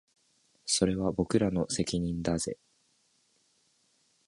[0.65, 2.57] それは僕らの責任だぜ